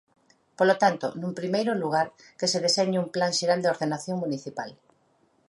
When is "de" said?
3.61-3.71